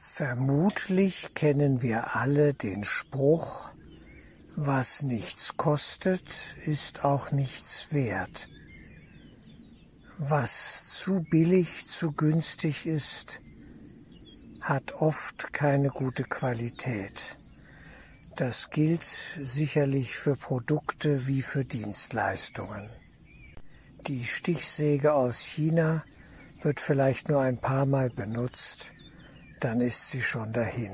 [0.00, 3.72] Vermutlich kennen wir alle den Spruch,
[4.54, 8.48] was nichts kostet, ist auch nichts wert.
[10.18, 13.40] Was zu billig, zu günstig ist,
[14.60, 17.36] hat oft keine gute Qualität.
[18.36, 22.88] Das gilt sicherlich für Produkte wie für Dienstleistungen.
[24.06, 26.04] Die Stichsäge aus China
[26.60, 28.92] wird vielleicht nur ein paar Mal benutzt,
[29.64, 30.92] dann ist sie schon dahin.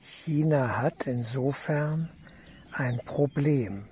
[0.00, 2.10] China hat insofern
[2.72, 3.88] ein Problem,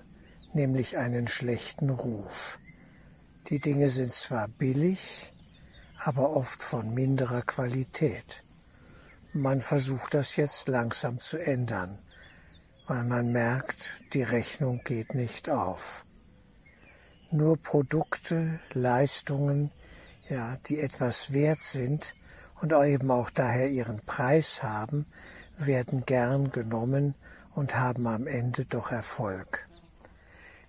[0.52, 2.58] nämlich einen schlechten Ruf.
[3.48, 5.32] Die Dinge sind zwar billig,
[5.98, 8.44] aber oft von minderer Qualität.
[9.32, 11.98] Man versucht das jetzt langsam zu ändern,
[12.86, 16.04] weil man merkt, die Rechnung geht nicht auf.
[17.30, 19.70] Nur Produkte, Leistungen,
[20.28, 22.14] ja, die etwas wert sind
[22.62, 25.04] und eben auch daher ihren Preis haben,
[25.58, 27.16] werden gern genommen
[27.54, 29.68] und haben am Ende doch Erfolg.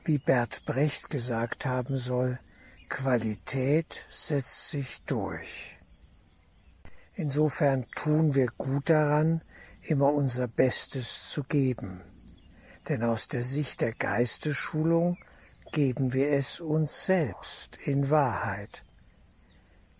[0.03, 2.39] Wie Bert Brecht gesagt haben soll,
[2.89, 5.77] Qualität setzt sich durch.
[7.13, 9.41] Insofern tun wir gut daran,
[9.83, 12.01] immer unser Bestes zu geben.
[12.89, 15.17] Denn aus der Sicht der Geistesschulung
[15.71, 18.83] geben wir es uns selbst in Wahrheit.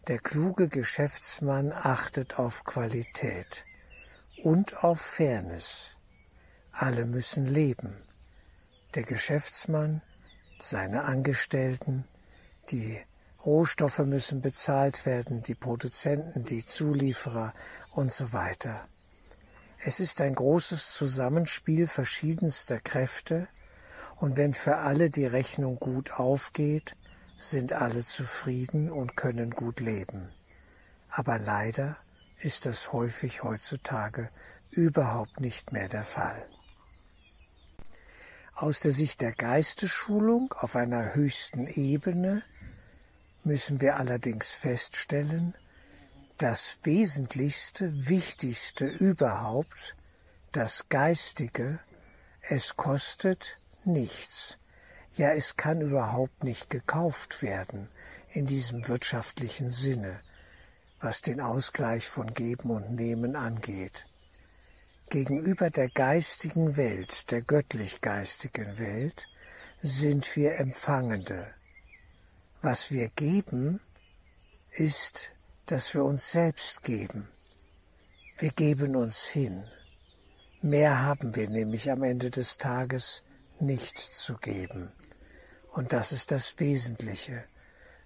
[0.10, 3.66] Der kluge Geschäftsmann achtet auf Qualität
[4.44, 5.96] und auf Fairness.
[6.74, 7.96] Alle müssen leben.
[8.96, 10.02] Der Geschäftsmann,
[10.60, 12.04] seine Angestellten,
[12.70, 13.00] die
[13.46, 17.54] Rohstoffe müssen bezahlt werden, die Produzenten, die Zulieferer
[17.94, 18.86] und so weiter.
[19.80, 23.48] Es ist ein großes Zusammenspiel verschiedenster Kräfte,
[24.18, 26.98] und wenn für alle die Rechnung gut aufgeht,
[27.50, 30.30] sind alle zufrieden und können gut leben.
[31.10, 31.98] Aber leider
[32.40, 34.30] ist das häufig heutzutage
[34.72, 36.46] überhaupt nicht mehr der Fall.
[38.56, 42.44] Aus der Sicht der Geistesschulung auf einer höchsten Ebene
[43.44, 45.56] müssen wir allerdings feststellen,
[46.38, 49.96] das Wesentlichste, Wichtigste überhaupt,
[50.52, 51.80] das Geistige,
[52.42, 54.58] es kostet nichts.
[55.16, 57.88] Ja, es kann überhaupt nicht gekauft werden
[58.32, 60.20] in diesem wirtschaftlichen Sinne,
[61.00, 64.06] was den Ausgleich von Geben und Nehmen angeht.
[65.12, 69.28] Gegenüber der geistigen Welt, der göttlich geistigen Welt,
[69.84, 71.54] sind wir Empfangende,
[72.64, 73.82] was wir geben,
[74.72, 75.32] ist,
[75.68, 77.28] dass wir uns selbst geben.
[78.40, 79.64] Wir geben uns hin.
[80.64, 83.22] Mehr haben wir nämlich am Ende des Tages
[83.60, 84.92] nicht zu geben.
[85.74, 87.44] Und das ist das Wesentliche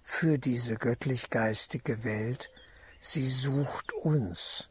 [0.02, 2.50] für diese göttlich-geistige Welt.
[2.98, 4.68] Sie sucht uns,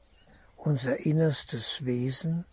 [0.56, 2.46] unser innerstes Wesen,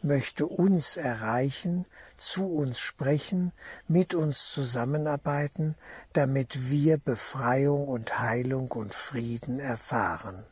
[0.00, 1.86] möchte uns erreichen,
[2.16, 3.52] zu uns sprechen,
[3.88, 5.74] mit uns zusammenarbeiten,
[6.12, 10.46] damit wir Befreiung und Heilung und Frieden erfahren.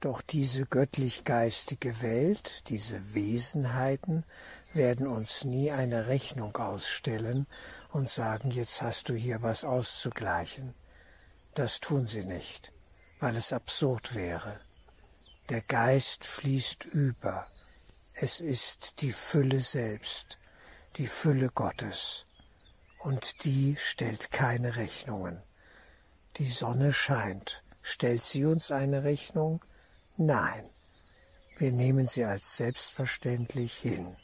[0.00, 4.22] Doch diese göttlich-geistige Welt, diese Wesenheiten
[4.72, 7.48] werden uns nie eine Rechnung ausstellen
[7.90, 10.74] und sagen, jetzt hast du hier was auszugleichen.
[11.54, 12.72] Das tun sie nicht,
[13.20, 14.60] weil es absurd wäre.
[15.48, 17.46] Der Geist fließt über,
[18.14, 20.38] es ist die Fülle selbst,
[20.96, 22.24] die Fülle Gottes,
[22.98, 25.40] und die stellt keine Rechnungen.
[26.36, 27.62] Die Sonne scheint.
[27.82, 29.64] Stellt sie uns eine Rechnung?
[30.16, 30.68] Nein.
[31.56, 34.16] Wir nehmen sie als selbstverständlich hin.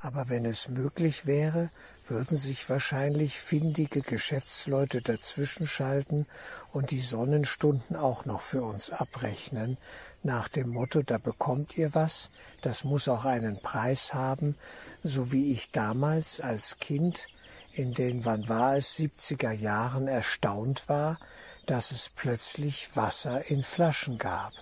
[0.00, 1.70] Aber wenn es möglich wäre,
[2.10, 6.26] würden sich wahrscheinlich findige Geschäftsleute dazwischenschalten
[6.72, 9.78] und die Sonnenstunden auch noch für uns abrechnen,
[10.22, 12.30] nach dem Motto, da bekommt ihr was,
[12.60, 14.56] das muss auch einen Preis haben,
[15.02, 17.28] so wie ich damals als Kind
[17.72, 21.18] in den, wann war es, 70er Jahren erstaunt war,
[21.66, 24.52] dass es plötzlich Wasser in Flaschen gab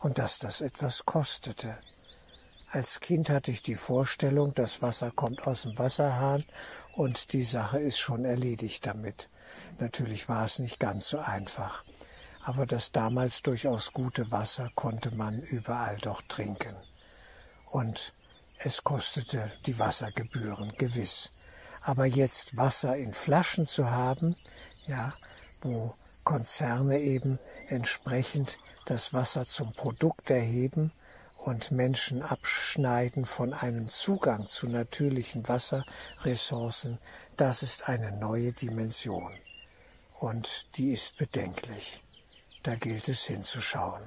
[0.00, 1.76] und dass das etwas kostete.
[2.76, 6.44] Als Kind hatte ich die Vorstellung, das Wasser kommt aus dem Wasserhahn
[6.94, 9.30] und die Sache ist schon erledigt damit.
[9.78, 11.84] Natürlich war es nicht ganz so einfach,
[12.42, 16.76] aber das damals durchaus gute Wasser konnte man überall doch trinken.
[17.64, 18.12] Und
[18.58, 21.32] es kostete die Wassergebühren gewiss.
[21.80, 24.36] Aber jetzt Wasser in Flaschen zu haben,
[24.86, 25.14] ja,
[25.62, 25.94] wo
[26.24, 27.38] Konzerne eben
[27.68, 30.92] entsprechend das Wasser zum Produkt erheben
[31.46, 36.98] und Menschen abschneiden von einem Zugang zu natürlichen Wasserressourcen,
[37.36, 39.32] das ist eine neue Dimension.
[40.18, 42.02] Und die ist bedenklich.
[42.64, 44.02] da gilt es hinzuschauen.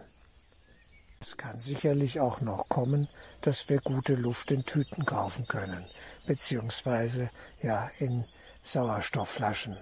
[1.21, 3.07] Es kann sicherlich auch noch kommen,
[3.39, 5.85] dass wir gute Luft in Tüten kaufen können,
[6.27, 7.30] beziehungsweise
[7.62, 8.25] ja in
[8.63, 9.77] Sauerstoffflaschen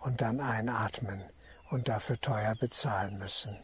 [0.00, 1.22] und dann einatmen
[1.68, 3.54] und dafür teuer bezahlen müssen.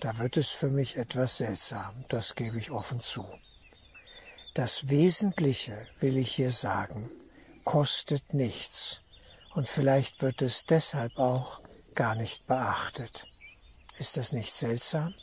[0.00, 3.26] Da wird es für mich etwas seltsam, das gebe ich offen zu.
[4.54, 7.10] Das Wesentliche, will ich hier sagen,
[7.64, 9.00] kostet nichts
[9.54, 11.60] und vielleicht wird es deshalb auch
[11.94, 13.26] gar nicht beachtet.
[13.98, 15.14] Ist das nicht seltsam?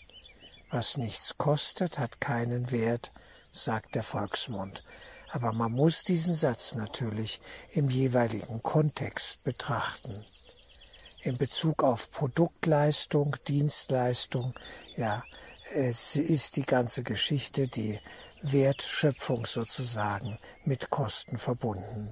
[0.72, 3.12] Was nichts kostet, hat keinen Wert,
[3.52, 4.84] sagt der Volksmund.
[5.30, 7.40] Aber man muss diesen Satz natürlich
[7.72, 10.26] im jeweiligen Kontext betrachten.
[11.25, 14.54] In Bezug auf Produktleistung, Dienstleistung,
[14.98, 15.24] ja,
[15.74, 17.98] es ist die ganze Geschichte, die
[18.42, 22.12] Wertschöpfung sozusagen mit Kosten verbunden.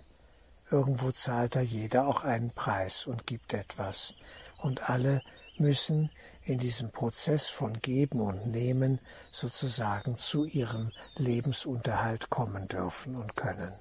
[0.70, 4.14] Irgendwo zahlt da jeder auch einen Preis und gibt etwas.
[4.60, 5.22] Und alle
[5.58, 6.10] müssen
[6.46, 13.76] in diesem Prozess von Geben und Nehmen sozusagen zu ihrem Lebensunterhalt kommen dürfen und können.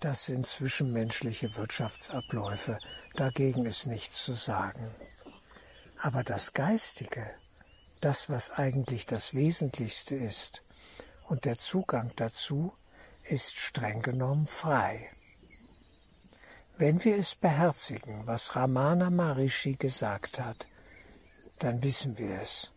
[0.00, 2.78] Das sind zwischenmenschliche Wirtschaftsabläufe,
[3.14, 4.94] dagegen ist nichts zu sagen.
[5.98, 7.30] Aber das Geistige,
[8.02, 10.62] das, was eigentlich das Wesentlichste ist,
[11.28, 12.74] und der Zugang dazu
[13.24, 15.10] ist streng genommen frei.
[16.76, 20.68] Wenn wir es beherzigen, was Ramana Maharishi gesagt hat,
[21.58, 22.70] dann wissen wir es.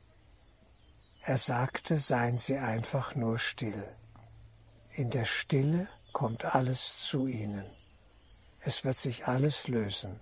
[1.21, 3.83] Er sagte, seien Sie einfach nur still.
[4.94, 7.66] In der Stille kommt alles zu Ihnen.
[8.62, 10.20] Es wird sich alles lösen.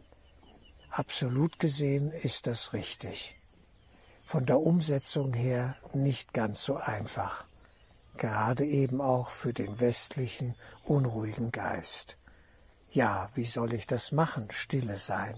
[0.89, 3.35] Absolut gesehen ist das richtig.
[4.23, 7.45] Von der Umsetzung her nicht ganz so einfach,
[8.17, 12.17] gerade eben auch für den westlichen unruhigen Geist.
[12.89, 15.35] Ja, wie soll ich das machen, stille sein?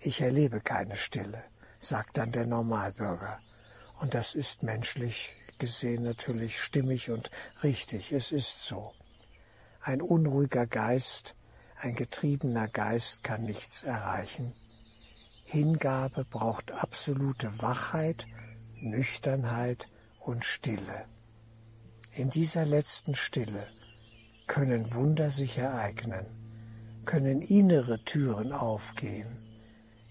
[0.00, 1.42] Ich erlebe keine Stille
[1.78, 3.38] sagt dann der Normalbürger.
[4.00, 7.30] Und das ist menschlich gesehen natürlich stimmig und
[7.62, 8.12] richtig.
[8.12, 8.92] Es ist so.
[9.86, 11.36] Ein unruhiger Geist,
[11.78, 14.52] ein getriebener Geist kann nichts erreichen.
[15.44, 18.26] Hingabe braucht absolute Wachheit,
[18.80, 19.88] Nüchternheit
[20.18, 21.04] und Stille.
[22.16, 23.68] In dieser letzten Stille
[24.48, 26.26] können Wunder sich ereignen,
[27.04, 29.38] können innere Türen aufgehen,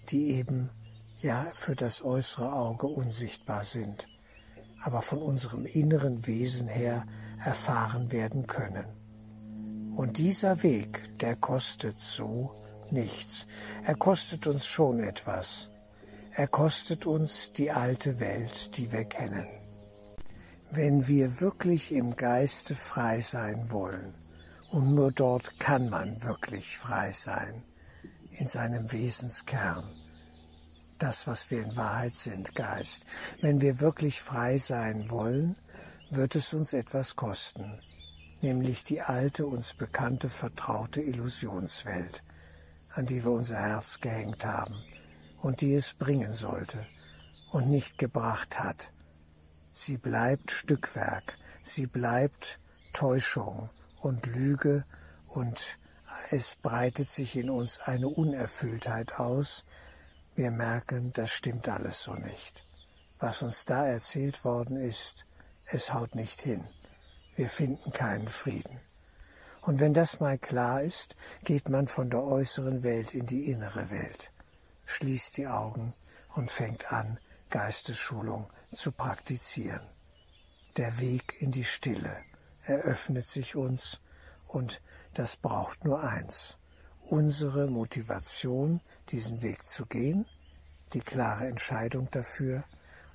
[0.08, 0.70] die eben
[1.18, 4.08] ja für das äußere Auge unsichtbar sind,
[4.82, 7.04] aber von unserem inneren Wesen her
[7.44, 8.95] erfahren werden können.
[9.96, 12.54] Und dieser Weg, der kostet so
[12.90, 13.46] nichts.
[13.82, 15.70] Er kostet uns schon etwas.
[16.32, 19.46] Er kostet uns die alte Welt, die wir kennen.
[20.70, 24.12] Wenn wir wirklich im Geiste frei sein wollen,
[24.70, 27.62] und nur dort kann man wirklich frei sein,
[28.32, 29.88] in seinem Wesenskern,
[30.98, 33.06] das, was wir in Wahrheit sind, Geist.
[33.40, 35.56] Wenn wir wirklich frei sein wollen,
[36.10, 37.80] wird es uns etwas kosten,
[38.42, 42.22] nämlich die alte, uns bekannte, vertraute Illusionswelt,
[42.94, 44.82] an die wir unser Herz gehängt haben
[45.42, 46.86] und die es bringen sollte
[47.50, 48.92] und nicht gebracht hat.
[49.70, 52.60] Sie bleibt Stückwerk, sie bleibt
[52.92, 54.84] Täuschung und Lüge
[55.26, 55.78] und
[56.30, 59.64] es breitet sich in uns eine Unerfülltheit aus,
[60.34, 62.64] wir merken, das stimmt alles so nicht.
[63.18, 65.26] Was uns da erzählt worden ist,
[65.64, 66.62] es haut nicht hin.
[67.36, 68.80] Wir finden keinen Frieden.
[69.60, 73.90] Und wenn das mal klar ist, geht man von der äußeren Welt in die innere
[73.90, 74.32] Welt,
[74.86, 75.92] schließt die Augen
[76.34, 77.18] und fängt an,
[77.50, 79.82] Geistesschulung zu praktizieren.
[80.76, 82.16] Der Weg in die Stille
[82.64, 84.00] eröffnet sich uns
[84.46, 84.80] und
[85.14, 86.58] das braucht nur eins,
[87.02, 90.26] unsere Motivation, diesen Weg zu gehen,
[90.92, 92.64] die klare Entscheidung dafür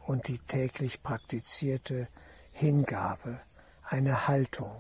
[0.02, 2.08] und die täglich praktizierte
[2.52, 3.40] Hingabe,
[3.92, 4.72] eine Haltung,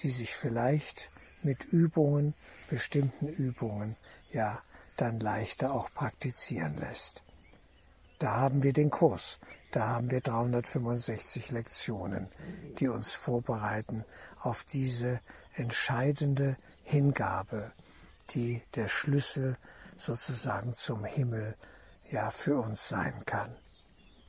[0.00, 1.10] die sich vielleicht
[1.42, 2.34] mit Übungen,
[2.68, 3.96] bestimmten Übungen,
[4.32, 4.62] ja,
[4.96, 7.22] dann leichter auch praktizieren lässt.
[8.18, 9.38] Da haben wir den Kurs,
[9.70, 12.28] da haben wir 365 Lektionen,
[12.78, 14.04] die uns vorbereiten
[14.40, 15.20] auf diese
[15.54, 17.70] entscheidende Hingabe,
[18.30, 19.58] die der Schlüssel
[19.98, 21.54] sozusagen zum Himmel
[22.10, 23.54] ja für uns sein kann.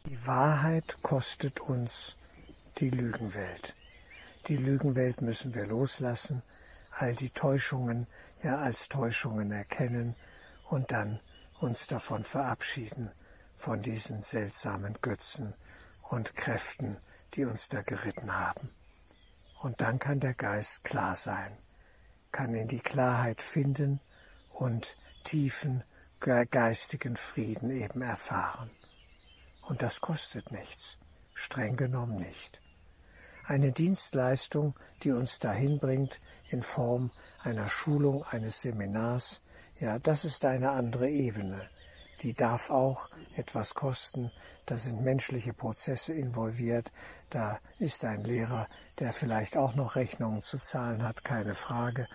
[0.08, 2.18] Die Wahrheit kostet uns
[2.80, 3.76] die Lügenwelt.
[4.48, 6.44] Die Lügenwelt müssen wir loslassen,
[6.92, 8.08] all die Täuschungen
[8.44, 10.16] ja als Täuschungen erkennen
[10.70, 11.20] und dann
[11.60, 13.12] uns davon verabschieden,
[13.56, 15.54] von diesen seltsamen Götzen
[16.04, 16.98] und Kräften,
[17.34, 18.70] die uns da geritten haben.
[19.62, 21.58] Und dann kann der Geist klar sein,
[22.32, 24.00] kann in die Klarheit finden
[24.52, 25.84] und tiefen
[26.20, 28.70] geistigen Frieden eben erfahren.
[29.62, 30.98] Und das kostet nichts,
[31.34, 32.62] streng genommen nicht.
[33.50, 37.10] Eine Dienstleistung, die uns dahin bringt in Form
[37.42, 39.42] einer Schulung, eines Seminars,
[39.80, 41.68] ja, das ist eine andere Ebene.
[42.22, 44.32] Die darf auch etwas kosten.
[44.68, 46.92] Da sind menschliche Prozesse involviert.
[47.32, 48.68] Da ist ein Lehrer,
[49.00, 52.08] der vielleicht auch noch Rechnungen zu zahlen hat, keine Frage.